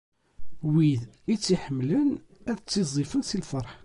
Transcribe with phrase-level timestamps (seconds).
[0.71, 1.01] Wid
[1.31, 2.09] i tt-iḥemmlen,
[2.49, 3.71] ad ttiẓẓifen si lferḥ.